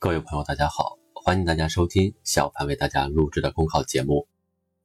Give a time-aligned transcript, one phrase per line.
[0.00, 4.28] 各位朋友，大家好，欢迎大家收听小凡为大家录制的公考节目。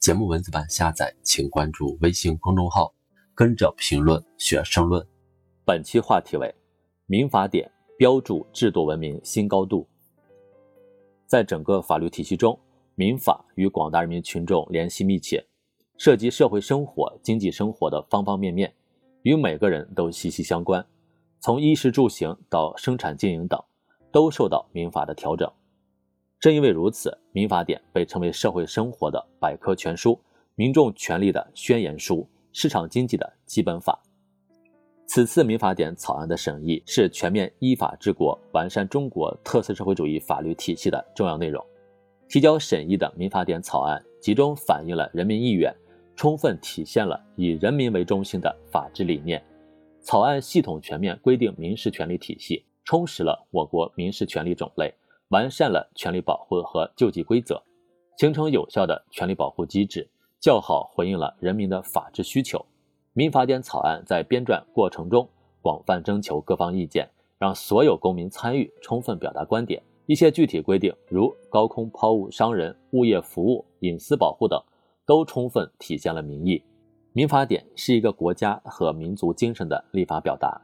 [0.00, 2.94] 节目文字版下载，请关注微信公众号，
[3.34, 5.06] 跟着评论学申论。
[5.66, 6.54] 本期话题为：
[7.04, 9.86] 民法典标注制度文明新高度。
[11.26, 12.58] 在整个法律体系中，
[12.94, 15.46] 民法与广大人民群众联系密切，
[15.98, 18.74] 涉及社会生活、经济生活的方方面面，
[19.24, 20.82] 与每个人都息息相关。
[21.38, 23.62] 从衣食住行到生产经营等，
[24.12, 25.50] 都受到民法的调整。
[26.38, 30.20] 正因为如此，民法典被称为社会生活的百科全书、
[30.54, 34.00] 民众权利的宣言书、市场经济的基本法。
[35.06, 41.64] 此次民法典草案的审议是全面依法治国、完善中国特色社会主义法律体系的重要内容。
[42.28, 45.74] 提交审议的民法典草案集中反映了人民意愿，
[46.16, 49.42] 充分体现了以人民为中心的法治理念。
[50.00, 54.92] 草案系统全面规定民事权利体系，充实了我国民事权利种类，
[55.28, 57.62] 完善了权利保护和救济规则，
[58.18, 60.08] 形成有效的权利保护机制，
[60.40, 62.64] 较好回应了人民的法治需求。
[63.12, 65.28] 民法典草案在编撰过程中
[65.60, 67.08] 广泛征求各方意见，
[67.38, 69.82] 让所有公民参与，充分表达观点。
[70.06, 74.60] 一些具体规定，如高空抛物伤人、物业服务、隐私保护等，
[75.06, 76.62] 都充分体现了民意。
[77.12, 80.60] 民法典是一个国家和民族精神的立法表达。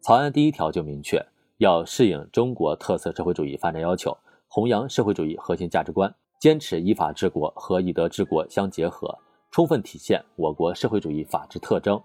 [0.00, 1.24] 草案第一条就明确，
[1.62, 4.18] 要适应中国特色社会主义发展要求，
[4.48, 9.16] 弘扬社会主义核心价值观，坚持依法治国和以德治国相结合。
[9.52, 12.02] 充分体现我国社会主义法治特征。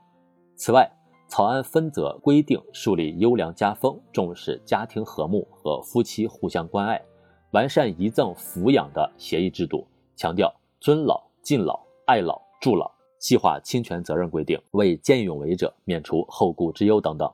[0.55, 0.87] 此外，
[1.27, 7.01] 草案分则规定树立优良家风，重视家庭和睦和夫妻互相关爱，
[7.49, 17.27] 完善遗赠抚养的协议制度，强调尊老、敬老、爱老、助老，细化侵权责任规定，为见义勇为者免除后顾之忧等等。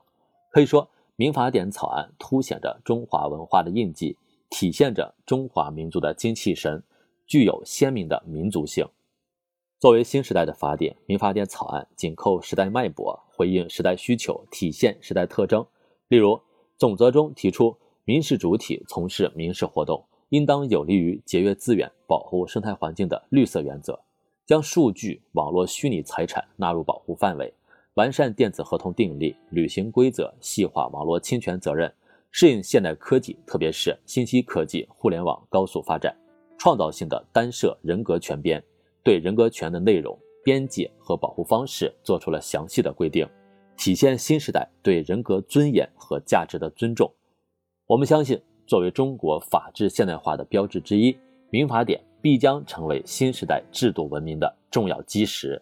[0.49, 4.17] 可以说，民法典草案凸显着中华文化的印记，
[4.49, 6.81] 体现着中华民族的精气神，
[7.27, 8.83] 具有鲜明的民族性。
[9.79, 15.63] 作为新时代的法典，民法典草案紧扣时代脉搏，回应时代需求，体现时代特征。
[16.07, 16.41] 例如，
[16.77, 23.99] 总则中提出，民事主体从事民事活动，应当有利于节约资源、保护生态环境的绿色原则，
[24.47, 27.53] 将数据、网络虚拟财产纳入保护范围，
[27.95, 31.93] 完善电子合同订立、履行规则，细化网络侵权责任，
[32.31, 36.15] 适应现代科技，特别是信息科技、互联网高速发展，
[36.57, 38.63] 创造性的单设人格权编。
[39.03, 43.27] 对人格权的内容、边界和保护方式做出了详细的规定，
[43.77, 47.13] 体现新时代对人格尊严和价值的尊重。
[47.85, 51.15] 我们相信，作为中国法治现代化的标志之一，
[51.51, 55.61] 民法典必将成为新时代制度文明的重要基石。